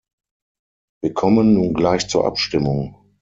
Wir 1.03 1.13
kommen 1.13 1.53
nun 1.53 1.75
gleich 1.75 2.09
zur 2.09 2.25
Abstimmung. 2.25 2.95